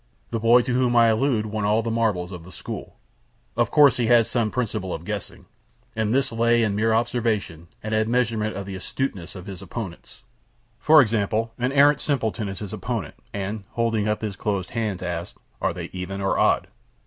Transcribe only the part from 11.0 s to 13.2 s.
example, an arrant simpleton is his opponent,